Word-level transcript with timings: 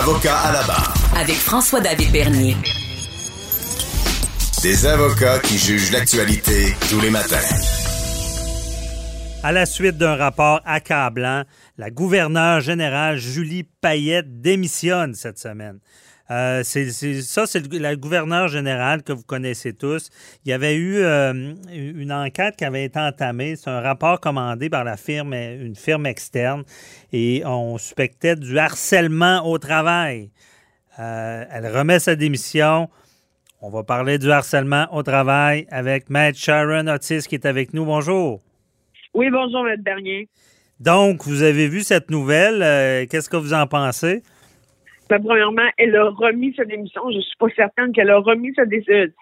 Avocat 0.00 0.38
à 0.38 0.52
la 0.52 0.62
barre. 0.62 0.94
Avec 1.14 1.36
François-David 1.36 2.12
Bernier. 2.12 2.56
Des 4.62 4.86
avocats 4.86 5.38
qui 5.40 5.58
jugent 5.58 5.92
l'actualité 5.92 6.74
tous 6.88 6.98
les 6.98 7.10
matins. 7.10 7.36
À 9.42 9.52
la 9.52 9.66
suite 9.66 9.98
d'un 9.98 10.16
rapport 10.16 10.62
accablant, 10.64 11.44
la 11.76 11.90
gouverneure 11.90 12.60
générale 12.60 13.18
Julie 13.18 13.64
Payette 13.64 14.40
démissionne 14.40 15.14
cette 15.14 15.38
semaine. 15.38 15.78
Euh, 16.30 16.62
c'est, 16.64 16.90
ça, 16.90 17.46
c'est 17.46 17.72
la 17.74 17.96
gouverneure 17.96 18.48
générale 18.48 19.02
que 19.02 19.12
vous 19.12 19.24
connaissez 19.24 19.72
tous. 19.72 20.10
Il 20.44 20.50
y 20.50 20.52
avait 20.52 20.76
eu 20.76 20.96
euh, 20.98 21.54
une 21.72 22.12
enquête 22.12 22.56
qui 22.56 22.64
avait 22.64 22.84
été 22.84 22.98
entamée. 22.98 23.56
C'est 23.56 23.70
un 23.70 23.80
rapport 23.80 24.20
commandé 24.20 24.70
par 24.70 24.84
la 24.84 24.96
firme, 24.96 25.34
une 25.34 25.76
firme 25.76 26.06
externe, 26.06 26.64
et 27.12 27.42
on 27.44 27.76
suspectait 27.78 28.36
du 28.36 28.58
harcèlement 28.58 29.46
au 29.46 29.58
travail. 29.58 30.30
Euh, 30.98 31.44
elle 31.50 31.66
remet 31.66 31.98
sa 31.98 32.14
démission. 32.14 32.88
On 33.60 33.70
va 33.70 33.82
parler 33.82 34.18
du 34.18 34.30
harcèlement 34.30 34.86
au 34.92 35.02
travail 35.02 35.66
avec 35.70 36.10
Maître 36.10 36.38
Sharon 36.38 36.86
Otis 36.88 37.22
qui 37.28 37.36
est 37.36 37.46
avec 37.46 37.72
nous. 37.72 37.84
Bonjour. 37.84 38.40
Oui, 39.14 39.30
bonjour, 39.30 39.62
Maître 39.64 39.82
Bernier. 39.82 40.28
Donc, 40.80 41.24
vous 41.24 41.42
avez 41.42 41.68
vu 41.68 41.82
cette 41.82 42.10
nouvelle. 42.10 42.62
Euh, 42.62 43.06
qu'est-ce 43.08 43.28
que 43.28 43.36
vous 43.36 43.54
en 43.54 43.66
pensez? 43.66 44.22
Ben, 45.08 45.22
premièrement, 45.22 45.68
elle 45.78 45.94
a 45.96 46.08
remis 46.10 46.54
sa 46.54 46.64
démission. 46.64 47.02
Je 47.10 47.20
suis 47.20 47.36
pas 47.38 47.48
certaine 47.56 47.92
qu'elle 47.92 48.10
a 48.10 48.18
remis 48.18 48.54
sa, 48.54 48.64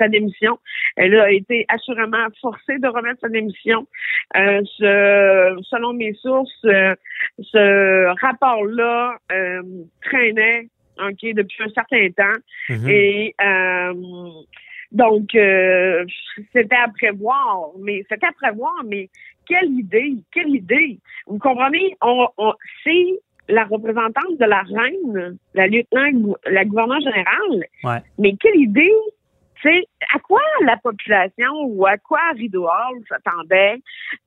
démission. 0.09 0.59
Elle 0.97 1.19
a 1.19 1.31
été 1.31 1.65
assurément 1.69 2.27
forcée 2.41 2.79
de 2.79 2.87
remettre 2.87 3.21
sa 3.21 3.29
démission. 3.29 3.87
Euh, 4.37 4.63
selon 4.79 5.93
mes 5.93 6.15
sources, 6.15 6.65
euh, 6.65 6.95
ce 7.41 8.07
rapport-là 8.21 9.17
traînait 10.03 10.69
ok, 10.99 11.35
depuis 11.35 11.65
un 11.65 11.71
certain 11.71 12.09
temps. 12.11 12.41
Mm-hmm. 12.69 12.91
Et 12.91 13.35
donc, 14.93 15.31
c'était 16.53 16.77
à 16.77 16.89
prévoir, 16.89 17.71
mais 17.79 18.05
c'était 18.09 18.27
à 18.27 18.33
prévoir, 18.33 18.75
mais 18.85 19.09
quelle 19.51 19.71
idée, 19.71 20.15
quelle 20.33 20.55
idée. 20.55 20.99
Vous 21.27 21.39
comprenez? 21.39 21.97
On, 22.01 22.29
c'est 22.85 23.21
la 23.51 23.65
représentante 23.65 24.39
de 24.39 24.45
la 24.45 24.63
reine, 24.63 25.39
la 25.55 25.67
lieutenant, 25.67 26.35
la 26.47 26.65
gouverneure 26.65 27.01
générale. 27.01 28.03
Mais 28.19 28.35
quelle 28.41 28.57
idée, 28.57 28.93
c'est 29.63 29.87
à 30.15 30.19
quoi 30.19 30.43
la 30.65 30.77
population 30.77 31.53
ou 31.65 31.87
à 31.87 31.99
quoi 31.99 32.21
Rideau 32.35 32.65
Hall 32.65 33.03
s'attendait 33.09 33.83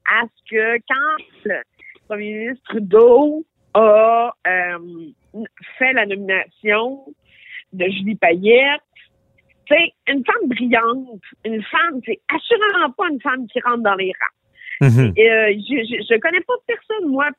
à 0.09 0.23
ce 0.27 0.49
que 0.49 0.77
quand 0.87 1.23
le 1.45 1.61
premier 2.07 2.33
ministre 2.33 2.63
Trudeau 2.69 3.45
a 3.73 4.31
euh, 4.47 4.77
fait 5.79 5.93
la 5.93 6.05
nomination 6.05 7.05
de 7.73 7.85
Julie 7.85 8.15
Payette, 8.15 8.81
c'est 9.67 9.93
une 10.07 10.23
femme 10.25 10.47
brillante, 10.47 11.21
une 11.45 11.63
femme, 11.63 11.99
c'est 12.05 12.19
assurément 12.27 12.91
pas 12.91 13.09
une 13.09 13.21
femme 13.21 13.47
qui 13.47 13.59
rentre 13.61 13.83
dans 13.83 13.95
les 13.95 14.11
rangs. 14.11 14.42
Mhm. 14.83 15.13
Euh, 15.17 15.53
je, 15.55 16.13
ne 16.13 16.19
connais 16.19 16.41
pas 16.41 16.53
personne, 16.67 17.09
moi, 17.09 17.29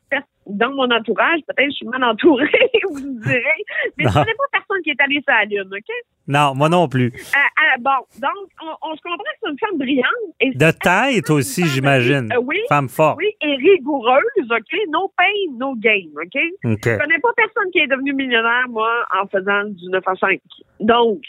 dans 0.46 0.70
mon 0.70 0.90
entourage. 0.90 1.40
Peut-être 1.46 1.66
que 1.66 1.70
je 1.70 1.76
suis 1.76 1.86
mal 1.86 2.02
entourée, 2.04 2.70
vous 2.90 3.00
me 3.00 3.22
direz. 3.22 3.60
Mais 3.98 4.04
je 4.04 4.08
je 4.08 4.14
connais 4.14 4.34
pas 4.34 4.48
personne 4.52 4.82
qui 4.82 4.90
est 4.90 5.00
allé 5.00 5.20
sur 5.20 5.34
la 5.34 5.44
Lune, 5.44 5.70
OK? 5.70 5.94
Non, 6.26 6.54
moi 6.54 6.70
non 6.70 6.88
plus. 6.88 7.08
Euh, 7.08 7.36
euh, 7.36 7.80
bon, 7.80 8.00
donc, 8.18 8.48
on, 8.82 8.96
se 8.96 9.02
comprend 9.02 9.18
que 9.18 9.38
c'est 9.42 9.50
une 9.50 9.58
femme 9.58 9.78
brillante. 9.78 10.06
Et 10.40 10.50
de 10.52 10.70
tête 10.70 11.28
aussi, 11.28 11.66
j'imagine. 11.66 12.32
oui. 12.42 12.60
Femme 12.68 12.88
forte. 12.88 13.18
Oui, 13.18 13.30
et 13.42 13.56
rigoureuse, 13.56 14.48
OK? 14.50 14.78
No 14.88 15.12
pain, 15.18 15.58
no 15.58 15.74
gain, 15.76 16.08
OK? 16.16 16.40
Je 16.62 16.70
Je 16.70 16.98
connais 16.98 17.18
pas 17.18 17.28
personne 17.36 17.70
qui 17.72 17.80
est 17.80 17.86
devenu 17.86 18.14
millionnaire, 18.14 18.68
moi, 18.70 18.90
en 19.20 19.26
faisant 19.26 19.64
du 19.64 19.88
9 19.90 20.02
à 20.06 20.14
5. 20.14 20.40
Donc, 20.80 21.20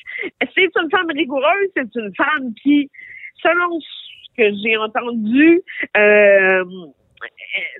c'est 0.56 0.72
une 0.82 0.90
femme 0.90 1.10
rigoureuse, 1.14 1.70
c'est 1.76 1.94
une 1.96 2.14
femme 2.16 2.54
qui, 2.64 2.90
selon 3.42 3.80
que 4.38 4.54
j'ai 4.64 4.78
entendu, 4.78 5.62
euh, 5.98 6.64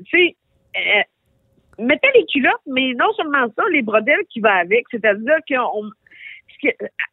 tu 0.10 0.18
sais, 0.18 0.36
euh, 0.76 1.02
mettez 1.80 2.10
les 2.16 2.26
culottes, 2.26 2.54
mais 2.68 2.94
non 2.94 3.12
seulement 3.14 3.48
ça, 3.56 3.64
les 3.72 3.82
brodelles 3.82 4.26
qui 4.30 4.40
vont 4.40 4.50
avec, 4.50 4.86
c'est-à-dire 4.92 5.38
qu'on 5.48 5.90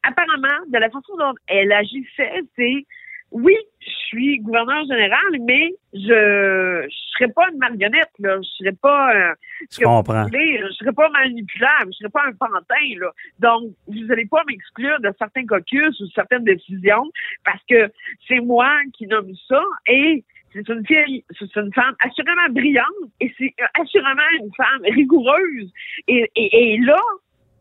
apparemment, 0.03 0.66
de 0.69 0.78
la 0.78 0.88
façon 0.88 1.16
dont 1.19 1.34
elle 1.47 1.72
agissait, 1.72 2.41
c'est 2.56 2.86
oui, 3.32 3.56
je 3.81 3.91
suis 3.91 4.38
gouverneur 4.38 4.84
général, 4.87 5.38
mais 5.47 5.72
je 5.94 6.87
je 6.88 7.19
serais 7.19 7.32
pas 7.32 7.48
une 7.50 7.59
marionnette, 7.59 8.12
là. 8.19 8.37
Je 8.41 8.48
serais 8.59 8.76
pas 8.81 9.15
euh, 9.15 9.34
je 9.70 9.81
comprends. 9.82 10.26
je 10.28 10.72
serais 10.78 10.93
pas 10.93 11.09
manipulable, 11.10 11.92
je 11.92 11.98
serais 11.98 12.10
pas 12.10 12.25
un 12.26 12.32
pantin, 12.32 12.98
là. 12.98 13.10
Donc, 13.41 13.72
vous 13.87 14.04
n'allez 14.06 14.26
pas 14.26 14.42
m'exclure 14.47 15.00
de 15.00 15.10
certains 15.19 15.47
caucus 15.47 15.98
ou 16.00 16.06
certaines 16.15 16.44
décisions 16.44 17.10
parce 17.44 17.62
que 17.69 17.91
c'est 18.28 18.41
moi 18.41 18.71
qui 18.94 19.06
nomme 19.06 19.32
ça 19.48 19.62
et 19.87 20.25
c'est 20.53 20.69
une 20.69 20.87
fille, 20.87 21.25
c'est 21.38 21.56
une 21.56 21.72
femme 21.72 21.94
assurément 22.00 22.48
brillante 22.50 22.87
et 23.21 23.32
c'est 23.38 23.54
assurément 23.81 24.22
une 24.38 24.50
femme 24.54 24.82
rigoureuse. 24.82 25.72
Et, 26.09 26.31
et, 26.37 26.75
et 26.75 26.78
là, 26.78 27.00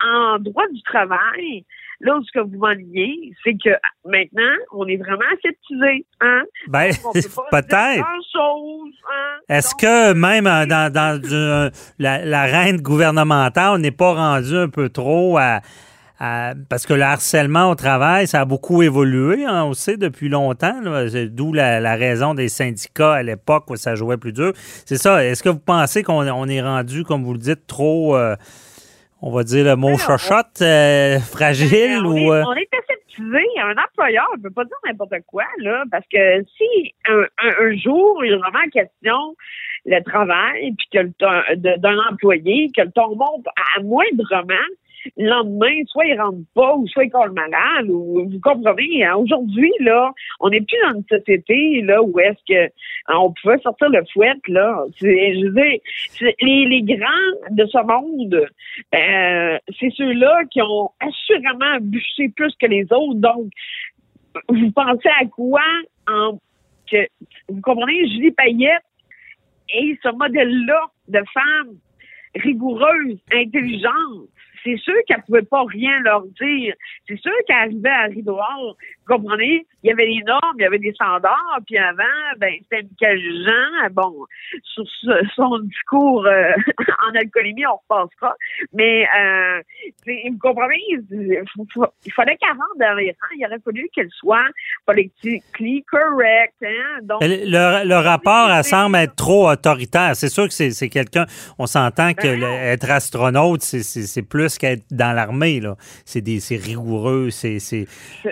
en 0.03 0.39
droit 0.39 0.67
du 0.73 0.81
travail, 0.83 1.65
Là 2.01 2.19
ce 2.25 2.31
que 2.39 2.43
vous 2.43 2.57
m'enlignez, 2.57 3.33
c'est 3.43 3.53
que 3.53 3.69
maintenant, 4.05 4.53
on 4.71 4.87
est 4.87 4.97
vraiment 4.97 5.25
aseptisé. 5.33 6.05
Hein? 6.19 6.43
Ben, 6.67 6.91
peut-être. 7.51 8.05
Hein? 8.05 9.39
Est-ce 9.49 9.75
que 9.75 10.13
même 10.13 10.47
euh, 10.47 10.65
dans, 10.65 10.91
dans 10.91 11.71
la, 11.99 12.25
la 12.25 12.43
reine 12.43 12.81
gouvernementale, 12.81 13.73
on 13.73 13.77
n'est 13.77 13.91
pas 13.91 14.13
rendu 14.13 14.55
un 14.55 14.69
peu 14.69 14.89
trop 14.89 15.37
à, 15.37 15.61
parce 16.69 16.85
que 16.85 16.93
le 16.93 17.01
harcèlement 17.01 17.71
au 17.71 17.75
travail, 17.75 18.27
ça 18.27 18.41
a 18.41 18.45
beaucoup 18.45 18.83
évolué, 18.83 19.43
hein, 19.45 19.63
on 19.63 19.73
sait, 19.73 19.97
depuis 19.97 20.29
longtemps. 20.29 20.75
D'où 21.31 21.51
la, 21.51 21.95
raison 21.95 22.35
des 22.35 22.47
syndicats 22.47 23.13
à 23.13 23.23
l'époque 23.23 23.69
où 23.69 23.75
ça 23.75 23.95
jouait 23.95 24.17
plus 24.17 24.31
dur. 24.31 24.53
C'est 24.85 24.97
ça. 24.97 25.25
Est-ce 25.25 25.41
que 25.41 25.49
vous 25.49 25.59
pensez 25.59 26.03
qu'on 26.03 26.27
on 26.27 26.47
est 26.47 26.61
rendu, 26.61 27.03
comme 27.03 27.23
vous 27.23 27.33
le 27.33 27.39
dites, 27.39 27.65
trop... 27.65 28.15
Euh, 28.15 28.35
on 29.21 29.31
va 29.31 29.43
dire 29.43 29.65
le 29.65 29.75
mot 29.75 29.97
chochotte, 29.97 30.61
euh, 30.61 31.19
fragile 31.19 32.01
ben, 32.01 32.05
ou. 32.05 32.33
Euh? 32.33 32.43
On 32.45 32.53
est 32.53 32.69
aseptisé. 32.73 33.45
Un 33.61 33.75
employeur 33.77 34.27
ne 34.37 34.41
peut 34.41 34.49
pas 34.49 34.65
dire 34.65 34.77
n'importe 34.85 35.13
quoi, 35.27 35.43
là, 35.59 35.83
parce 35.91 36.05
que 36.11 36.43
si 36.57 36.93
un, 37.07 37.77
jour, 37.77 38.23
il 38.25 38.33
a 38.33 38.37
vraiment 38.37 38.67
question 38.71 39.35
le 39.85 40.01
travail, 40.03 40.73
puis 40.77 40.87
que 40.93 41.75
d'un 41.77 41.97
employé, 42.09 42.69
que 42.75 42.81
le 42.81 42.91
ton 42.91 43.15
monte 43.15 43.47
à 43.77 43.81
moindrement, 43.81 44.67
le 45.17 45.29
lendemain, 45.29 45.83
soit 45.87 46.05
il 46.05 46.19
rentre 46.19 46.39
pas, 46.53 46.75
ou 46.75 46.87
soit 46.87 47.05
il 47.05 47.09
colle 47.09 47.31
malade, 47.31 47.89
ou 47.89 48.29
vous 48.29 48.39
comprenez, 48.41 49.03
hein, 49.03 49.15
aujourd'hui, 49.15 49.71
là, 49.79 50.11
on 50.39 50.49
n'est 50.49 50.61
plus 50.61 50.77
dans 50.83 50.97
une 50.97 51.05
société 51.09 51.81
là 51.81 52.01
où 52.01 52.19
est-ce 52.19 52.41
que 52.47 52.65
hein, 53.07 53.17
on 53.17 53.33
pouvait 53.33 53.59
sortir 53.59 53.89
le 53.89 54.03
fouet, 54.13 54.33
là. 54.47 54.85
Je 54.99 55.07
veux 55.07 55.51
dire, 55.51 55.79
les, 56.41 56.81
grands 56.83 57.51
de 57.51 57.65
ce 57.65 57.83
monde, 57.85 58.47
euh, 58.95 59.57
c'est 59.79 59.93
ceux-là 59.95 60.43
qui 60.51 60.61
ont 60.61 60.89
assurément 60.99 61.79
bûché 61.81 62.29
plus 62.35 62.53
que 62.59 62.67
les 62.67 62.83
autres. 62.91 63.15
Donc, 63.15 63.51
vous 64.49 64.71
pensez 64.71 65.09
à 65.19 65.25
quoi 65.25 65.61
vous 67.49 67.61
comprenez, 67.61 68.07
Julie 68.09 68.31
Payette 68.31 68.83
et 69.73 69.97
ce 70.03 70.09
modèle-là 70.09 70.81
de 71.07 71.21
femme 71.33 71.75
rigoureuse, 72.35 73.19
intelligente, 73.33 74.29
c'est 74.63 74.77
sûr 74.77 74.93
qu'elle 75.07 75.21
pouvait 75.23 75.41
pas 75.41 75.63
rien 75.65 75.99
leur 76.01 76.23
dire. 76.25 76.75
C'est 77.07 77.17
sûr 77.17 77.31
qu'elle 77.47 77.57
arrivait 77.57 77.89
à 77.89 78.03
Rideau 78.03 78.37
vous 78.37 79.15
comprenez? 79.15 79.65
Il 79.83 79.89
y 79.89 79.91
avait 79.91 80.05
des 80.05 80.23
normes, 80.25 80.55
il 80.57 80.61
y 80.61 80.65
avait 80.65 80.79
des 80.79 80.93
standards, 80.93 81.59
puis 81.65 81.77
avant, 81.77 82.03
ben, 82.37 82.53
c'était 82.63 82.83
Michael 82.83 83.19
Jean, 83.45 83.89
bon, 83.91 84.25
sur 84.63 84.85
son 85.35 85.59
discours 85.59 86.25
euh, 86.25 86.51
en 87.09 87.15
alcoolémie, 87.15 87.65
on 87.65 87.77
repassera, 87.77 88.35
mais 88.73 89.07
euh, 89.17 89.61
il 90.07 90.33
me 90.33 90.39
comprenait, 90.39 90.79
il, 90.89 91.43
il 92.05 92.13
fallait 92.13 92.37
dans 92.79 92.93
les 92.93 93.09
rangs, 93.09 93.35
il 93.37 93.45
aurait 93.45 93.59
fallu 93.63 93.89
qu'elle 93.93 94.09
soit 94.11 94.47
politiquement 94.85 95.41
correct. 95.89 96.53
Hein? 96.63 96.99
Donc, 97.03 97.21
le, 97.21 97.87
le 97.87 97.95
rapport 97.95 98.51
elle 98.51 98.63
semble 98.63 98.97
être 98.97 99.15
trop 99.15 99.49
autoritaire. 99.49 100.15
C'est 100.15 100.29
sûr 100.29 100.47
que 100.47 100.53
c'est 100.53 100.89
quelqu'un, 100.89 101.25
on 101.57 101.65
s'entend 101.65 102.13
que 102.13 102.39
ben 102.39 102.43
être 102.43 102.89
astronaute, 102.89 103.61
c'est 103.61 104.27
plus 104.27 104.57
qu'être 104.57 104.83
dans 104.91 105.13
l'armée, 105.13 105.59
là. 105.59 105.75
C'est 106.05 106.21
rigoureux, 106.57 107.29
c'est... 107.29 107.57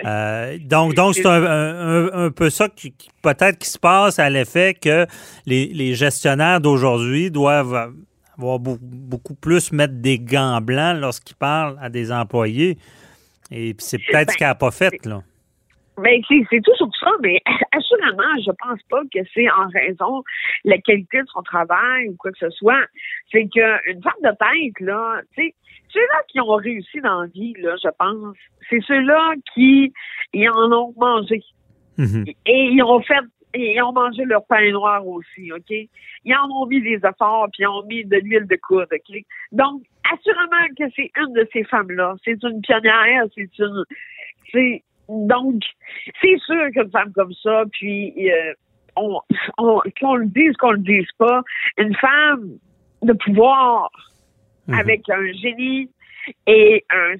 Euh, 0.04 0.58
donc, 0.60 0.94
donc 0.94 1.14
c'est 1.14 1.26
un, 1.26 1.39
un, 1.46 2.24
un, 2.26 2.30
peu 2.30 2.50
ça 2.50 2.68
qui, 2.68 2.94
peut-être 3.22 3.58
qui 3.58 3.68
se 3.68 3.78
passe 3.78 4.18
à 4.18 4.30
l'effet 4.30 4.74
que 4.74 5.06
les, 5.46 5.66
les 5.66 5.94
gestionnaires 5.94 6.60
d'aujourd'hui 6.60 7.30
doivent 7.30 7.92
avoir 8.38 8.58
beaucoup, 8.58 9.34
plus 9.34 9.72
mettre 9.72 9.94
des 9.94 10.18
gants 10.18 10.60
blancs 10.60 10.98
lorsqu'ils 10.98 11.36
parlent 11.36 11.76
à 11.80 11.90
des 11.90 12.10
employés. 12.10 12.78
Et 13.50 13.74
c'est 13.78 13.98
peut-être 13.98 14.32
ce 14.32 14.36
qu'elle 14.36 14.48
n'a 14.48 14.54
pas 14.54 14.70
fait, 14.70 15.04
là. 15.04 15.22
Ben, 15.98 16.18
c'est 16.28 16.62
tout 16.62 16.74
sur 16.76 16.88
ça, 16.98 17.10
mais 17.20 17.42
assurément, 17.72 18.22
je 18.38 18.52
pense 18.52 18.82
pas 18.88 19.02
que 19.12 19.20
c'est 19.34 19.50
en 19.50 19.68
raison 19.68 20.22
de 20.64 20.70
la 20.70 20.78
qualité 20.78 21.20
de 21.20 21.26
son 21.26 21.42
travail 21.42 22.08
ou 22.08 22.16
quoi 22.16 22.30
que 22.32 22.38
ce 22.38 22.48
soit. 22.50 22.86
C'est 23.30 23.48
qu'une 23.48 24.02
femme 24.02 24.12
de 24.22 24.30
tête, 24.30 24.80
là, 24.80 25.20
tu 25.34 25.42
sais, 25.42 25.54
ceux-là 25.92 26.22
qui 26.28 26.40
ont 26.40 26.54
réussi 26.54 27.00
dans 27.00 27.22
la 27.22 27.26
vie, 27.26 27.54
là, 27.58 27.76
je 27.82 27.88
pense, 27.98 28.36
c'est 28.68 28.80
ceux-là 28.86 29.34
qui 29.54 29.92
ils 30.32 30.48
en 30.48 30.72
ont 30.72 30.94
mangé. 30.96 31.42
Mhm. 31.98 32.24
Et 32.46 32.64
ils 32.72 32.82
ont 32.82 33.00
fait 33.02 33.24
ils 33.54 33.82
ont 33.82 33.92
mangé 33.92 34.24
leur 34.24 34.44
pain 34.46 34.70
noir 34.70 35.06
aussi, 35.06 35.52
OK? 35.52 35.70
Ils 36.24 36.34
en 36.34 36.48
ont 36.50 36.66
mis 36.66 36.80
des 36.80 37.00
efforts, 37.04 37.48
puis 37.52 37.64
ils 37.64 37.66
ont 37.66 37.84
mis 37.84 38.04
de 38.04 38.16
l'huile 38.16 38.46
de 38.46 38.56
coude, 38.56 38.86
OK? 38.92 39.16
Donc, 39.52 39.82
assurément 40.12 40.68
que 40.78 40.84
c'est 40.94 41.10
une 41.16 41.32
de 41.32 41.48
ces 41.52 41.64
femmes-là. 41.64 42.14
C'est 42.24 42.42
une 42.42 42.60
pionnière, 42.60 43.24
c'est 43.34 43.58
une... 43.58 43.84
C'est, 44.52 44.82
donc, 45.08 45.62
c'est 46.20 46.38
sûr 46.46 46.70
qu'une 46.72 46.90
femme 46.90 47.12
comme 47.12 47.32
ça, 47.42 47.64
puis 47.72 48.30
euh, 48.30 48.52
on, 48.96 49.20
on, 49.58 49.80
qu'on 50.00 50.14
le 50.14 50.26
dise, 50.26 50.56
qu'on 50.56 50.72
le 50.72 50.78
dise 50.78 51.10
pas, 51.18 51.42
une 51.78 51.94
femme 51.96 52.58
de 53.02 53.12
pouvoir 53.14 53.90
mhm. 54.70 54.78
avec 54.78 55.08
un 55.08 55.32
génie 55.32 55.90
et 56.46 56.84
un 56.90 57.14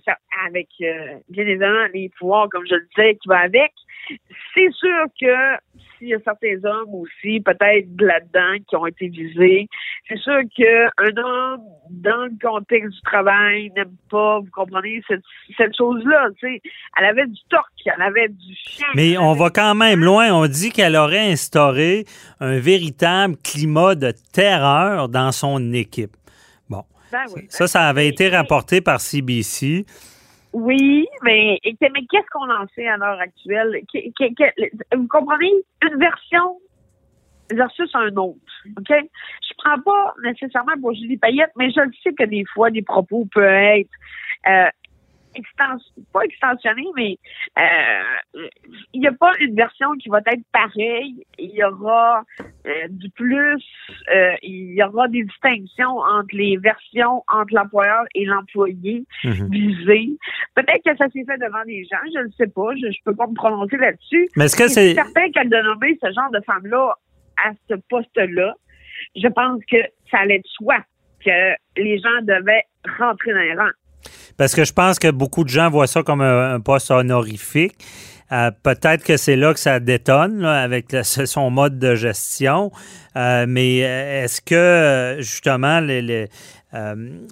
avec 0.46 0.68
euh, 0.82 1.18
bien 1.28 1.46
évidemment 1.46 1.86
les 1.92 2.10
pouvoirs, 2.18 2.48
comme 2.50 2.66
je 2.66 2.74
le 2.74 2.86
disais, 2.96 3.14
qui 3.16 3.28
va 3.28 3.40
avec, 3.40 3.72
c'est 4.54 4.72
sûr 4.72 5.04
que 5.20 5.56
s'il 5.98 6.08
y 6.08 6.14
a 6.14 6.18
certains 6.24 6.56
hommes 6.64 6.94
aussi, 6.94 7.40
peut-être 7.40 7.86
là-dedans, 8.00 8.64
qui 8.68 8.76
ont 8.76 8.86
été 8.86 9.08
visés, 9.08 9.68
c'est 10.08 10.18
sûr 10.18 10.40
qu'un 10.56 11.22
homme, 11.22 11.60
dans 11.90 12.24
le 12.24 12.32
contexte 12.40 12.90
du 12.90 13.00
travail, 13.02 13.70
n'aime 13.76 13.92
pas, 14.10 14.40
vous 14.40 14.50
comprenez, 14.52 15.02
cette, 15.06 15.22
cette 15.56 15.76
chose-là, 15.76 16.28
tu 16.38 16.48
sais. 16.48 16.62
Elle 16.98 17.04
avait 17.04 17.26
du 17.26 17.40
torque, 17.48 17.70
elle 17.84 18.02
avait 18.02 18.28
du 18.28 18.54
chien. 18.54 18.86
Mais 18.94 19.18
on 19.18 19.34
va 19.34 19.50
quand 19.50 19.74
même 19.74 20.02
loin. 20.02 20.32
On 20.32 20.46
dit 20.46 20.70
qu'elle 20.70 20.96
aurait 20.96 21.30
instauré 21.30 22.04
un 22.40 22.58
véritable 22.58 23.36
climat 23.36 23.94
de 23.94 24.12
terreur 24.32 25.08
dans 25.08 25.32
son 25.32 25.72
équipe. 25.72 26.16
Ben 27.12 27.24
ça, 27.48 27.66
ça 27.66 27.82
avait 27.88 28.08
été 28.08 28.28
rapporté 28.28 28.80
par 28.80 29.00
CBC. 29.00 29.84
Oui, 30.52 31.06
mais, 31.22 31.58
mais 31.64 32.06
qu'est-ce 32.10 32.26
qu'on 32.32 32.50
en 32.50 32.66
sait 32.74 32.88
à 32.88 32.96
l'heure 32.96 33.20
actuelle? 33.20 33.82
vous 34.96 35.06
comprenez? 35.08 35.52
Une 35.82 35.98
version 35.98 36.58
versus 37.52 37.90
un 37.94 38.14
autre. 38.16 38.38
OK? 38.76 38.88
Je 38.88 39.54
prends 39.58 39.80
pas 39.80 40.14
nécessairement 40.24 40.78
pour 40.80 40.94
Julie 40.94 41.16
Payette, 41.16 41.52
mais 41.56 41.70
je 41.70 41.80
le 41.80 41.92
sais 42.02 42.12
que 42.12 42.24
des 42.24 42.44
fois, 42.52 42.70
des 42.70 42.82
propos 42.82 43.26
peuvent 43.32 43.44
être 43.44 43.90
euh, 44.48 44.68
pas 46.12 46.20
extensionné, 46.22 46.84
mais 46.96 47.18
euh, 47.58 48.48
il 48.92 49.00
n'y 49.00 49.06
a 49.06 49.12
pas 49.12 49.32
une 49.40 49.54
version 49.54 49.92
qui 49.92 50.08
va 50.08 50.18
être 50.18 50.42
pareille. 50.52 51.24
Il 51.38 51.50
y 51.50 51.64
aura 51.64 52.24
euh, 52.66 52.88
du 52.88 53.10
plus, 53.10 53.62
euh, 54.14 54.34
il 54.42 54.74
y 54.74 54.82
aura 54.82 55.08
des 55.08 55.24
distinctions 55.24 55.98
entre 55.98 56.34
les 56.34 56.56
versions 56.56 57.22
entre 57.28 57.54
l'employeur 57.54 58.04
et 58.14 58.24
l'employé 58.24 59.04
mhm. 59.24 59.50
visé. 59.50 60.08
Peut-être 60.54 60.82
que 60.84 60.96
ça 60.96 61.08
s'est 61.10 61.24
fait 61.24 61.38
devant 61.38 61.64
des 61.66 61.84
gens, 61.84 61.98
je 62.14 62.20
ne 62.20 62.30
sais 62.32 62.48
pas, 62.48 62.74
je 62.76 62.86
ne 62.86 62.92
peux 63.04 63.14
pas 63.14 63.26
me 63.26 63.34
prononcer 63.34 63.76
là-dessus. 63.76 64.28
Mais 64.36 64.46
est-ce 64.46 64.56
que 64.56 64.68
c'est 64.68 64.94
certain 64.94 65.30
qu'elle 65.30 65.48
de 65.48 65.62
nommer 65.62 65.98
ce 66.02 66.12
genre 66.12 66.30
de 66.32 66.40
femme-là 66.44 66.94
à 67.44 67.52
ce 67.68 67.74
poste-là? 67.88 68.54
Je 69.16 69.28
pense 69.28 69.60
que 69.70 69.78
ça 70.10 70.18
allait 70.18 70.38
de 70.38 70.46
soi 70.46 70.76
que 71.24 71.54
les 71.76 71.98
gens 71.98 72.22
devaient 72.22 72.64
rentrer 72.98 73.32
dans 73.32 73.40
les 73.40 73.54
rangs. 73.54 73.70
Parce 74.36 74.54
que 74.54 74.64
je 74.64 74.72
pense 74.72 74.98
que 74.98 75.10
beaucoup 75.10 75.44
de 75.44 75.48
gens 75.50 75.70
voient 75.70 75.86
ça 75.86 76.02
comme 76.02 76.22
un, 76.22 76.60
poste 76.60 76.90
honorifique. 76.90 77.74
Euh, 78.32 78.50
peut-être 78.62 79.02
que 79.02 79.16
c'est 79.16 79.36
là 79.36 79.52
que 79.52 79.60
ça 79.60 79.80
détonne 79.80 80.44
avec 80.44 80.96
son 81.02 81.50
mode 81.50 81.78
de 81.78 81.94
gestion. 81.94 82.70
Euh, 83.16 83.44
mais 83.48 83.80
euh, 83.82 84.24
est-ce 84.24 84.40
que 84.40 85.16
justement 85.20 85.80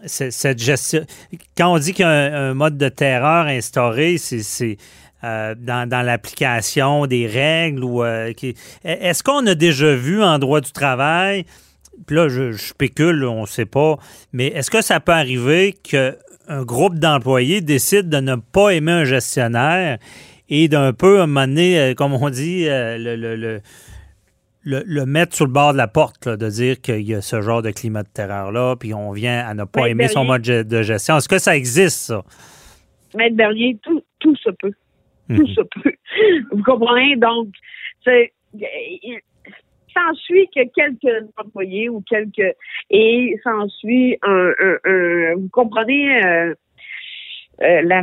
cette 0.04 0.58
gestion, 0.58 1.06
quand 1.56 1.72
on 1.72 1.78
dit 1.78 1.92
qu'il 1.92 2.04
y 2.04 2.08
a 2.08 2.10
un, 2.10 2.54
mode 2.54 2.76
de 2.76 2.88
terreur 2.88 3.46
instauré, 3.46 4.18
c'est 4.18 4.76
dans, 5.22 6.04
l'application 6.04 7.06
des 7.06 7.26
règles 7.26 7.84
ou 7.84 8.04
est-ce 8.04 9.22
qu'on 9.22 9.46
a 9.46 9.54
déjà 9.54 9.94
vu 9.94 10.22
en 10.22 10.38
droit 10.38 10.60
du 10.60 10.72
travail? 10.72 11.44
Puis 12.06 12.16
là, 12.16 12.28
je, 12.28 12.52
je 12.52 12.62
spécule, 12.62 13.24
on 13.24 13.42
ne 13.42 13.46
sait 13.46 13.66
pas, 13.66 13.96
mais 14.32 14.48
est-ce 14.48 14.70
que 14.70 14.82
ça 14.82 15.00
peut 15.00 15.12
arriver 15.12 15.74
que 15.88 16.16
un 16.48 16.64
groupe 16.64 16.98
d'employés 16.98 17.60
décide 17.60 18.08
de 18.08 18.18
ne 18.18 18.36
pas 18.36 18.70
aimer 18.70 18.92
un 18.92 19.04
gestionnaire 19.04 19.98
et 20.48 20.68
d'un 20.68 20.92
peu, 20.92 21.20
à 21.20 21.24
un 21.24 21.26
moment 21.26 21.46
donné, 21.46 21.78
euh, 21.78 21.94
comme 21.94 22.14
on 22.14 22.30
dit, 22.30 22.66
euh, 22.68 22.96
le, 22.98 23.60
le, 24.64 25.06
mettre 25.06 25.34
sur 25.34 25.46
le 25.46 25.52
bord 25.52 25.72
de 25.72 25.78
la 25.78 25.88
porte, 25.88 26.28
de 26.28 26.48
dire 26.48 26.80
qu'il 26.80 27.02
y 27.02 27.14
a 27.14 27.20
ce 27.20 27.40
genre 27.40 27.62
de 27.62 27.70
climat 27.70 28.02
de 28.02 28.08
terreur-là, 28.08 28.76
puis 28.76 28.94
on 28.94 29.12
vient 29.12 29.46
à 29.46 29.54
ne 29.54 29.64
pas 29.64 29.88
aimer 29.88 30.08
son 30.08 30.24
mode 30.24 30.42
de 30.42 30.82
gestion. 30.82 31.16
Est-ce 31.16 31.28
que 31.28 31.38
ça 31.38 31.56
existe, 31.56 31.98
ça? 31.98 32.22
Maître 33.14 33.36
Bernier, 33.36 33.78
tout, 33.82 34.02
tout 34.18 34.36
se 34.36 34.50
peut. 34.50 34.72
Tout 35.28 35.46
mhm. 35.46 35.54
se 35.54 35.60
peut. 35.60 35.92
Vous 36.52 36.62
comprenez? 36.62 37.16
Donc, 37.16 37.48
s'ensuit 39.98 40.48
que 40.54 40.64
quelques 40.74 41.26
employés 41.36 41.88
ou 41.88 42.02
quelques 42.02 42.54
et 42.90 43.38
s'ensuit 43.42 44.18
un, 44.22 44.52
un, 44.58 44.76
un, 44.84 45.34
vous 45.34 45.48
comprenez 45.50 46.24
euh, 46.24 46.54
euh, 47.62 47.82
la 47.82 48.02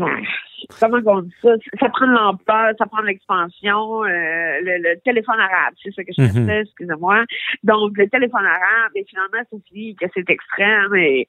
comment 0.80 1.00
on 1.06 1.22
dit 1.22 1.34
ça? 1.42 1.50
Ça 1.80 1.90
prend 1.90 2.08
de 2.08 2.14
l'ampleur, 2.14 2.74
ça 2.78 2.86
prend 2.86 3.02
de 3.02 3.08
l'expansion. 3.08 4.04
Euh, 4.04 4.60
le, 4.62 5.00
téléphone 5.02 5.40
arabe, 5.40 5.74
c'est 5.82 5.92
ce 5.92 6.02
que 6.02 6.12
je 6.18 6.22
mm 6.22 6.50
excusez-moi. 6.50 7.24
Donc, 7.64 7.98
le 7.98 8.08
téléphone 8.10 8.46
arabe, 8.46 8.92
et 8.96 9.06
finalement, 9.06 9.44
ça 9.50 9.58
dit 9.72 9.96
que 9.96 10.06
c'est 10.14 10.30
extrême. 10.30 10.96
Et 10.96 11.28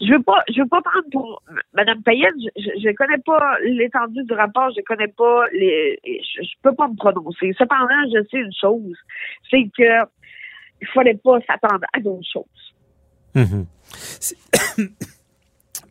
je 0.00 0.12
veux 0.12 0.22
pas, 0.22 0.42
je 0.52 0.60
veux 0.60 0.68
pas 0.68 0.82
prendre 0.82 1.08
pour 1.10 1.42
Madame 1.74 2.02
Payette. 2.02 2.34
Je, 2.56 2.70
je, 2.82 2.94
connais 2.94 3.18
pas 3.24 3.56
l'étendue 3.64 4.24
du 4.24 4.32
rapport. 4.32 4.70
Je 4.76 4.82
connais 4.82 5.08
pas 5.08 5.44
les. 5.52 5.98
Je, 6.04 6.42
je 6.42 6.54
peux 6.62 6.74
pas 6.74 6.88
me 6.88 6.96
prononcer. 6.96 7.52
Cependant, 7.58 7.88
je 8.14 8.22
sais 8.30 8.38
une 8.38 8.52
chose, 8.58 8.96
c'est 9.50 9.68
que 9.76 10.06
il 10.82 10.88
fallait 10.88 11.14
pas 11.14 11.38
s'attendre 11.46 11.86
à 11.92 12.00
d'autres 12.00 12.28
choses. 12.32 12.74
Mhm. 13.34 13.66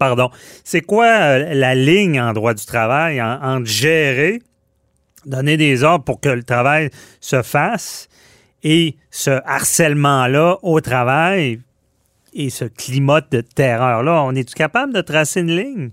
Pardon. 0.01 0.31
C'est 0.63 0.81
quoi 0.81 1.05
euh, 1.05 1.53
la 1.53 1.75
ligne 1.75 2.20
en 2.20 2.34
droit 2.34 2.55
du 2.55 2.65
travail 2.65 3.22
entre 3.22 3.67
gérer, 3.67 4.41
donner 5.27 5.58
des 5.58 5.84
ordres 5.84 6.03
pour 6.03 6.20
que 6.20 6.29
le 6.29 6.41
travail 6.41 6.89
se 7.20 7.43
fasse 7.43 8.10
et 8.63 8.96
ce 9.12 9.29
harcèlement-là 9.46 10.58
au 10.63 10.81
travail 10.81 11.60
et 12.34 12.50
ce 12.50 12.65
climat 12.65 13.22
de 13.29 13.41
terreur-là? 13.41 14.24
On 14.24 14.34
est-tu 14.34 14.55
capable 14.55 14.91
de 14.91 15.01
tracer 15.01 15.41
une 15.41 15.55
ligne? 15.55 15.91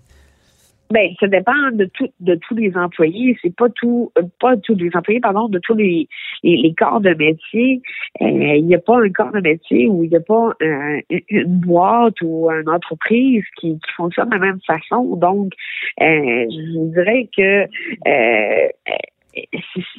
Ben, 0.90 1.10
ça 1.20 1.26
dépend 1.26 1.70
de 1.72 1.84
tout, 1.84 2.08
de 2.20 2.34
tous 2.36 2.54
les 2.54 2.74
employés. 2.74 3.36
C'est 3.42 3.54
pas 3.54 3.68
tout, 3.68 4.10
euh, 4.16 4.22
pas 4.40 4.56
tous 4.56 4.74
les 4.74 4.90
employés, 4.94 5.20
pardon, 5.20 5.48
de 5.48 5.58
tous 5.58 5.74
les, 5.74 6.08
les, 6.42 6.74
corps 6.74 7.00
de 7.00 7.12
métier. 7.12 7.82
Euh, 8.22 8.26
il 8.56 8.64
n'y 8.64 8.74
a 8.74 8.78
pas 8.78 8.98
un 8.98 9.10
corps 9.10 9.32
de 9.32 9.40
métier 9.40 9.86
où 9.86 10.02
il 10.02 10.10
n'y 10.10 10.16
a 10.16 10.20
pas 10.20 10.54
euh, 10.62 11.00
une 11.28 11.60
boîte 11.60 12.20
ou 12.22 12.50
une 12.50 12.70
entreprise 12.70 13.44
qui, 13.58 13.74
qui 13.74 13.92
fonctionne 13.96 14.30
de 14.30 14.34
la 14.34 14.40
même 14.40 14.60
façon. 14.66 15.16
Donc, 15.16 15.52
je 15.98 16.92
dirais 16.94 17.28
que 17.36 17.66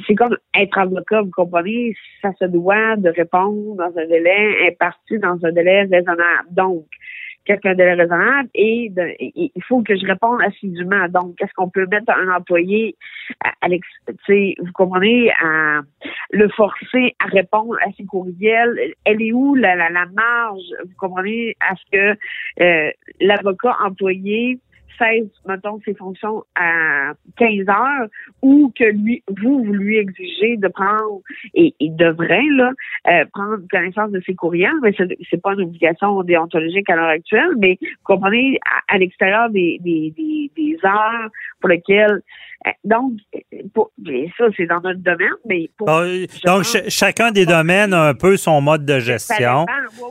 c'est 0.07 0.15
comme 0.15 0.37
être 0.57 0.77
avocat, 0.77 1.21
vous 1.21 1.31
comprenez, 1.31 1.95
ça 2.21 2.31
se 2.39 2.45
doit 2.45 2.95
de 2.95 3.09
répondre 3.09 3.75
dans 3.75 3.95
un 3.95 4.07
délai 4.07 4.67
imparti, 4.67 5.19
dans 5.19 5.37
un 5.43 5.51
délai 5.51 5.83
raisonnable. 5.83 6.49
Donc, 6.51 6.85
qu'est-ce 7.49 7.61
qu'un 7.61 7.73
délai 7.73 7.95
raisonnable 7.95 8.47
et, 8.53 8.89
de, 8.91 9.01
et- 9.19 9.51
il 9.55 9.63
faut 9.63 9.81
que 9.81 9.95
je 9.97 10.05
réponde 10.05 10.39
assidûment. 10.43 11.07
Donc, 11.09 11.41
est-ce 11.41 11.51
qu'on 11.55 11.69
peut 11.69 11.87
mettre 11.87 12.13
un 12.13 12.31
employé 12.31 12.95
à, 13.43 13.67
vous 13.67 14.71
comprenez, 14.73 15.31
à 15.43 15.81
le 16.31 16.47
forcer 16.49 17.15
à 17.19 17.25
répondre 17.25 17.75
à 17.83 17.91
ses 17.97 18.05
courriels? 18.05 18.93
Elle 19.03 19.21
est 19.23 19.33
où 19.33 19.55
la 19.55 19.89
marge, 20.13 20.61
vous 20.83 20.95
comprenez, 20.99 21.55
à 21.59 21.73
ce 21.75 21.83
que 21.91 22.17
euh, 22.63 22.91
l'avocat 23.19 23.75
employé 23.83 24.59
cesse, 24.97 25.27
mettons, 25.47 25.79
ses 25.85 25.93
fonctions 25.93 26.43
à 26.55 27.13
15 27.37 27.67
heures 27.69 28.07
ou 28.41 28.71
que 28.77 28.83
lui, 28.85 29.23
vous, 29.41 29.63
vous 29.63 29.73
lui 29.73 29.97
exigez 29.97 30.57
de 30.57 30.67
prendre, 30.67 31.21
et 31.53 31.73
il 31.79 31.95
devrait, 31.95 32.43
là, 32.51 32.71
euh, 33.07 33.25
prendre 33.33 33.57
connaissance 33.71 34.11
de 34.11 34.21
ses 34.25 34.35
courriels, 34.35 34.71
mais 34.81 34.93
c'est, 34.97 35.41
pas 35.41 35.53
une 35.53 35.61
obligation 35.61 36.21
déontologique 36.23 36.89
à 36.89 36.95
l'heure 36.95 37.09
actuelle, 37.09 37.51
mais 37.57 37.77
vous 37.81 37.87
comprenez, 38.03 38.59
à, 38.65 38.95
à 38.95 38.97
l'extérieur 38.97 39.49
des, 39.49 39.77
des, 39.81 40.13
des, 40.17 40.51
des 40.55 40.77
heures 40.85 41.29
pour 41.59 41.69
lesquelles, 41.69 42.21
euh, 42.67 42.71
donc, 42.83 43.13
pour, 43.73 43.91
bien 43.97 44.25
ça, 44.37 44.45
c'est 44.57 44.65
dans 44.65 44.81
notre 44.81 44.99
domaine, 44.99 45.29
mais 45.45 45.69
pour, 45.77 45.87
donc, 46.45 46.65
ch- 46.65 46.89
chacun 46.89 47.31
des 47.31 47.45
domaines 47.45 47.93
a 47.93 48.09
un 48.09 48.13
peu 48.13 48.35
son 48.37 48.59
mode 48.61 48.85
de 48.85 48.99
gestion. 48.99 49.65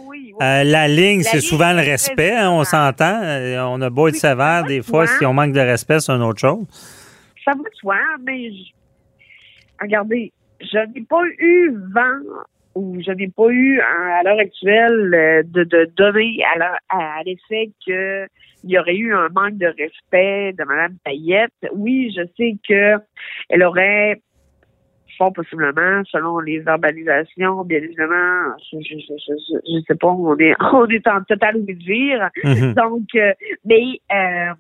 oui, 0.07 0.28
oui. 0.28 0.28
Euh, 0.41 0.65
la 0.65 0.89
ligne, 0.89 1.23
c'est 1.23 1.41
souvent 1.41 1.73
le 1.73 1.79
respect, 1.81 2.33
hein, 2.33 2.51
on 2.51 2.65
s'entend. 2.65 3.21
Euh, 3.23 3.61
On 3.65 3.81
a 3.81 3.91
beau 3.91 4.09
être 4.09 4.15
Oui, 4.15 4.21
sévère, 4.21 4.37
ça 4.59 4.63
va 4.63 4.69
des 4.69 4.79
de 4.79 4.85
fois, 4.85 5.07
si 5.07 5.27
on 5.27 5.33
manque 5.35 5.53
de 5.53 5.61
respect, 5.61 6.01
c'est 6.01 6.13
une 6.13 6.23
autre 6.23 6.41
chose. 6.41 6.65
ça 7.45 7.53
va 7.53 7.59
de 7.69 7.75
soi, 7.75 7.97
mais 8.25 8.51
je- 8.51 8.73
regardez, 9.81 10.33
je 10.61 10.79
n'ai 10.95 11.03
pas 11.03 11.23
eu 11.39 11.73
vent 11.95 12.21
ou 12.75 13.01
je 13.05 13.11
n'ai 13.13 13.29
pas 13.29 13.49
eu 13.49 13.81
à, 13.81 14.19
à 14.19 14.23
l'heure 14.23 14.39
actuelle 14.39 15.15
euh, 15.15 15.43
de, 15.45 15.65
de 15.65 15.91
données 15.97 16.39
à, 16.89 17.23
l'effet 17.25 17.71
que 17.87 18.27
il 18.65 18.71
y 18.71 18.79
aurait 18.79 18.97
eu 18.97 19.15
un 19.15 19.29
manque 19.29 19.57
de 19.57 19.67
respect 19.67 20.53
de 20.59 20.65
Mme 20.65 20.97
Payette. 21.05 21.53
Oui, 21.75 22.13
je 22.17 22.23
sais 22.37 22.57
que 22.69 22.97
elle 23.49 23.63
aurait 23.63 24.21
fort 25.19 25.33
possiblement, 25.33 26.03
selon 26.11 26.39
les 26.39 26.61
verbalisations, 26.61 27.65
bien 27.65 27.79
évidemment, 27.83 28.55
je, 28.73 28.79
je, 28.81 28.95
je, 28.99 29.15
je, 29.19 29.59
je 29.67 29.81
sais 29.87 29.95
pas, 29.97 30.09
on 30.09 30.37
est 30.39 30.55
on 30.73 30.87
est 30.87 31.07
en 31.07 31.23
total 31.25 31.57
oubli 31.57 31.75
de 31.75 31.85
vire. 31.85 32.31
Mhm. 32.45 32.75
Donc, 32.75 33.09
euh, 33.17 33.33
mais 33.65 34.01
euh, 34.13 34.55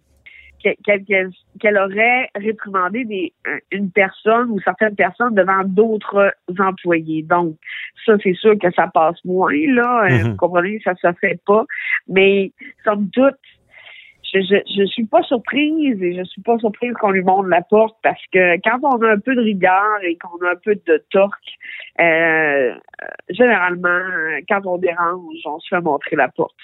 que- 0.62 1.29
qu'elle 1.61 1.79
aurait 1.79 2.29
réprimandé 2.35 3.05
des, 3.05 3.33
un- 3.47 3.59
une 3.71 3.91
personne 3.93 4.50
ou 4.50 4.61
certaines 4.61 4.97
personnes 4.97 5.35
devant 5.35 5.62
d'autres 5.65 6.33
employés. 6.59 7.23
Donc, 7.23 7.55
ça, 8.05 8.15
c'est 8.23 8.35
sûr 8.35 8.59
que 8.59 8.71
ça 8.73 8.88
passe 8.93 9.25
moins, 9.25 9.53
là. 9.53 10.05
Euh, 10.05 10.09
Mhm. 10.11 10.31
Vous 10.31 10.37
comprenez, 10.37 10.81
ça 10.85 10.95
se 10.97 11.09
fait 11.21 11.41
pas. 11.47 11.65
Mais, 12.09 12.50
somme 12.85 13.09
toute, 13.11 13.37
je, 14.32 14.40
je, 14.40 14.56
je 14.78 14.85
suis 14.87 15.06
pas 15.06 15.23
surprise 15.23 16.02
et 16.02 16.16
je 16.16 16.25
suis 16.25 16.42
pas 16.42 16.58
surprise 16.58 16.92
qu'on 17.00 17.11
lui 17.11 17.23
montre 17.23 17.49
la 17.49 17.62
porte 17.62 17.97
parce 18.02 18.23
que 18.32 18.56
quand 18.62 18.78
on 18.82 19.02
a 19.02 19.12
un 19.12 19.18
peu 19.18 19.35
de 19.35 19.40
rigueur 19.40 20.02
et 20.02 20.16
qu'on 20.16 20.44
a 20.47 20.52
un 20.52 20.56
peu 20.62 20.75
de 20.75 21.04
torque, 21.11 21.35
euh, 22.00 22.75
généralement, 23.30 24.00
quand 24.49 24.61
on 24.66 24.78
dérange, 24.78 25.37
on 25.47 25.58
se 25.61 25.68
fait 25.68 25.80
montrer 25.80 26.16
la 26.16 26.28
porte. 26.28 26.54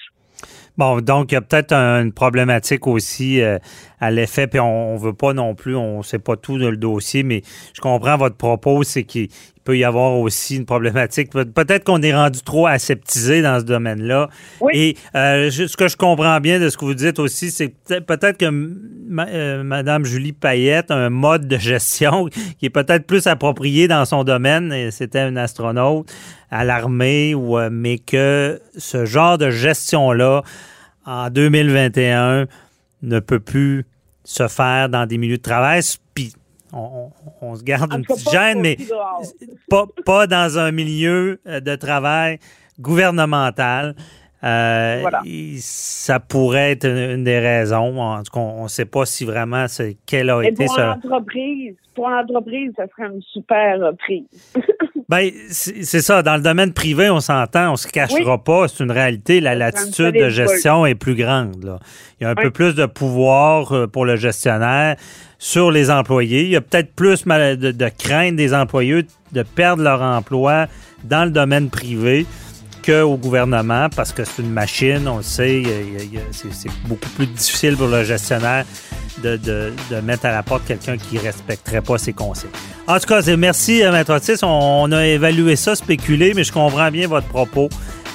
Bon, 0.77 0.99
donc, 0.99 1.31
il 1.31 1.35
y 1.35 1.37
a 1.37 1.41
peut-être 1.41 1.71
un- 1.71 2.01
une 2.03 2.11
problématique 2.11 2.85
aussi 2.87 3.41
euh, 3.41 3.59
à 4.01 4.11
l'effet, 4.11 4.47
puis 4.47 4.59
on 4.59 4.95
ne 4.95 4.99
veut 4.99 5.13
pas 5.13 5.33
non 5.33 5.55
plus, 5.55 5.75
on 5.75 5.99
ne 5.99 6.03
sait 6.03 6.19
pas 6.19 6.35
tout 6.35 6.57
dans 6.57 6.69
le 6.69 6.75
dossier, 6.77 7.23
mais 7.23 7.41
je 7.73 7.79
comprends 7.81 8.17
votre 8.17 8.35
propos, 8.35 8.83
c'est 8.83 9.03
qu'il 9.03 9.29
il 9.57 9.61
peut 9.71 9.77
y 9.79 9.83
avoir 9.83 10.11
aussi 10.19 10.57
une 10.57 10.65
problématique. 10.65 11.31
Pe- 11.31 11.45
Peut-être 11.45 11.83
qu'on 11.85 11.99
est 12.03 12.13
rendu 12.13 12.41
trop 12.43 12.67
aseptisé 12.67 13.41
dans 13.41 13.59
ce 13.59 13.65
domaine-là. 13.65 14.29
Oui. 14.61 14.71
Et 14.75 14.97
euh, 15.17 15.49
je- 15.49 15.65
ce 15.65 15.75
que 15.75 15.87
je 15.87 15.97
comprends 15.97 16.39
bien 16.39 16.59
de 16.59 16.69
ce 16.69 16.77
que 16.77 16.85
vous 16.85 16.93
dites 16.93 17.17
aussi, 17.17 17.49
c'est 17.49 17.69
peut-être- 18.05 18.37
que 18.37 18.45
euh, 18.45 19.63
Mme 19.63 20.05
Julie 20.05 20.33
Payette 20.33 20.91
a 20.91 20.95
un 20.95 21.09
mode 21.09 21.47
de 21.47 21.57
gestion 21.57 22.27
qui 22.59 22.67
est 22.67 22.69
peut-être 22.69 23.07
plus 23.07 23.25
approprié 23.25 23.87
dans 23.87 24.05
son 24.05 24.23
domaine, 24.23 24.71
et 24.71 24.91
c'était 24.91 25.27
une 25.27 25.37
astronaute 25.39 26.11
à 26.51 26.63
l'armée, 26.63 27.33
ou, 27.33 27.57
euh, 27.57 27.69
mais 27.71 27.97
que 27.97 28.61
ce 28.77 29.05
genre 29.05 29.39
de 29.39 29.49
gestion-là, 29.49 30.43
en 31.05 31.29
2021, 31.29 32.47
ne 33.01 33.19
peut 33.19 33.39
plus 33.39 33.85
se 34.23 34.47
faire 34.47 34.89
dans 34.89 35.05
des 35.05 35.17
milieux 35.17 35.37
de 35.37 35.41
travail. 35.41 35.81
Puis 36.13 36.33
on, 36.73 36.79
on- 36.79 37.11
on 37.41 37.55
se 37.55 37.63
garde 37.63 37.93
En 37.93 37.97
une 37.97 38.05
petite 38.05 38.29
gêne, 38.31 38.61
mais 38.61 38.77
pas, 39.69 39.85
pas 40.05 40.27
dans 40.27 40.57
un 40.57 40.71
milieu 40.71 41.39
euh, 41.47 41.59
de 41.59 41.75
travail 41.75 42.39
gouvernemental. 42.79 43.95
Euh, 44.43 44.99
Voilà. 45.01 45.21
Ça 45.59 46.19
pourrait 46.19 46.71
être 46.71 46.85
une, 46.85 47.23
des 47.23 47.39
raisons. 47.39 47.99
En 48.01 48.17
tout 48.23 48.31
cas, 48.31 48.39
on 48.39 48.63
ne 48.63 48.67
sait 48.67 48.85
pas 48.85 49.05
si 49.05 49.25
vraiment 49.25 49.67
c'est 49.67 49.97
quelle 50.05 50.29
a 50.29 50.41
Et 50.43 50.47
été 50.47 50.65
pour 50.65 50.75
ce. 50.75 50.81
l'entreprise, 50.81 51.75
pour 51.95 52.09
l'entreprise, 52.09 52.71
ça 52.75 52.83
serait 52.87 53.09
une 53.13 53.21
super 53.21 53.81
euh, 53.83 53.91
prise. 53.93 54.25
Ben, 55.07 55.29
c'est 55.51 56.01
ça. 56.01 56.23
Dans 56.23 56.35
le 56.35 56.41
domaine 56.41 56.73
privé, 56.73 57.11
on 57.11 57.19
s'entend, 57.19 57.73
on 57.73 57.75
se 57.75 57.87
cachera 57.87 58.43
pas. 58.43 58.67
C'est 58.67 58.83
une 58.83 58.89
réalité. 58.89 59.39
La 59.39 59.51
Ça 59.51 59.55
latitude 59.57 60.15
de 60.15 60.29
gestion 60.29 60.83
est 60.87 60.95
plus 60.95 61.13
grande. 61.13 61.63
là. 61.63 61.77
Il 62.19 62.23
y 62.23 62.25
a 62.25 62.31
un 62.31 62.35
peu 62.35 62.49
plus 62.49 62.73
de 62.73 62.87
pouvoir 62.87 63.71
euh, 63.71 63.85
pour 63.85 64.05
le 64.05 64.15
gestionnaire 64.15 64.95
sur 65.37 65.69
les 65.69 65.91
employés. 65.91 66.45
Il 66.45 66.49
y 66.49 66.55
a 66.55 66.61
peut-être 66.61 66.91
plus 66.95 67.23
de, 67.23 67.71
de 67.71 67.89
crainte 67.99 68.35
des 68.35 68.51
employés 68.55 69.05
de 69.31 69.43
perdre 69.43 69.83
leur 69.83 70.01
emploi 70.01 70.65
dans 71.03 71.25
le 71.25 71.29
domaine 71.31 71.69
privé 71.69 72.25
qu'au 72.85 73.17
gouvernement 73.17 73.87
parce 73.95 74.11
que 74.11 74.23
c'est 74.23 74.41
une 74.41 74.51
machine, 74.51 75.07
on 75.07 75.17
le 75.17 75.23
sait. 75.23 75.63
c'est 76.31 76.69
beaucoup 76.85 77.09
plus 77.15 77.27
difficile 77.27 77.75
pour 77.77 77.87
le 77.87 78.03
gestionnaire 78.03 78.65
de, 79.23 79.37
de- 79.37 79.73
de 79.91 80.01
mettre 80.01 80.25
à 80.25 80.31
la 80.31 80.43
porte 80.43 80.65
quelqu'un 80.65 80.97
qui 80.97 81.17
respecterait 81.17 81.81
pas 81.81 81.97
ses 81.97 82.13
conseils. 82.13 82.49
En 82.87 82.99
tout 82.99 83.07
cas, 83.07 83.21
merci, 83.37 83.81
euh, 83.83 83.91
Maître 83.91 84.13
Otis. 84.13 84.43
On, 84.43 84.83
on 84.83 84.91
a 84.91 85.05
évalué 85.05 85.55
ça, 85.55 85.75
spéculé, 85.75 86.33
mais 86.35 86.43
je 86.43 86.51
comprends 86.51 86.91
bien 86.91 87.07
votre 87.07 87.27
propos. 87.27 87.69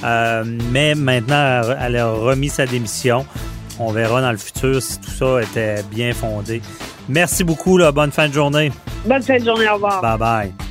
Euh, 0.05 0.45
mais 0.71 0.95
maintenant, 0.95 1.63
elle 1.81 1.97
a 1.97 2.11
remis 2.11 2.49
sa 2.49 2.67
démission. 2.67 3.27
On 3.79 3.93
verra 3.93 4.21
dans 4.21 4.31
le 4.33 4.37
futur 4.39 4.83
si 4.83 4.99
tout 5.01 5.11
ça 5.11 5.41
était 5.43 5.83
bien 5.91 6.13
fondé. 6.13 6.61
Merci 7.09 7.45
beaucoup. 7.45 7.79
Là. 7.79 7.93
Bonne 7.93 8.13
fin 8.13 8.29
de 8.29 8.35
journée. 8.35 8.71
Bonne 9.07 9.23
fin 9.23 9.39
de 9.39 9.45
journée, 9.45 9.69
au 9.69 9.75
revoir. 9.75 10.01
Bye 10.03 10.19
bye. 10.19 10.70